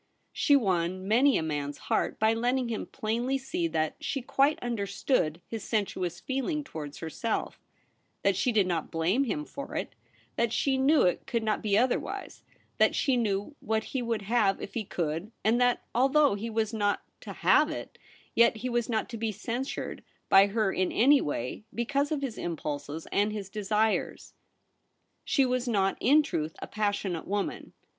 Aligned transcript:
She 0.33 0.55
won 0.55 1.07
many 1.07 1.37
a 1.37 1.43
man's 1.43 1.77
heart 1.77 2.17
by 2.17 2.33
letting 2.33 2.69
him 2.69 2.87
plainly 2.87 3.37
see 3.37 3.67
that 3.67 3.97
she 3.99 4.23
quite 4.23 4.57
understood 4.59 5.43
his 5.45 5.63
sensuous 5.63 6.19
feeling 6.19 6.63
towards 6.63 6.97
herself; 6.97 7.59
that 8.23 8.35
she 8.35 8.51
did 8.51 8.65
not 8.65 8.89
blame 8.89 9.25
him 9.25 9.45
for 9.45 9.75
it, 9.75 9.93
that 10.37 10.51
she 10.51 10.75
knew 10.79 11.03
it 11.03 11.27
could 11.27 11.43
not 11.43 11.61
be 11.61 11.77
other 11.77 11.99
wise; 11.99 12.41
that 12.79 12.95
she 12.95 13.15
knew 13.15 13.55
what 13.59 13.83
he 13.83 14.01
would 14.01 14.23
have 14.23 14.59
if 14.59 14.73
he 14.73 14.83
could, 14.83 15.31
and 15.45 15.61
that 15.61 15.83
although 15.93 16.33
he 16.33 16.49
was 16.49 16.73
not 16.73 17.03
to 17.21 17.31
have 17.33 17.69
it, 17.69 17.99
yet 18.33 18.55
he 18.57 18.69
was 18.69 18.89
not 18.89 19.07
to 19.09 19.17
be 19.17 19.31
censured 19.31 20.03
by 20.29 20.47
her 20.47 20.73
in 20.73 20.91
any 20.91 21.21
way 21.21 21.63
because 21.75 22.11
of 22.11 22.23
his 22.23 22.39
impulses 22.39 23.05
and 23.11 23.31
his 23.33 23.51
desires. 23.51 24.33
She 25.23 25.45
was 25.45 25.67
not, 25.67 25.95
in 25.99 26.23
truth, 26.23 26.55
a 26.59 26.65
passionate 26.65 27.27
woman. 27.27 27.73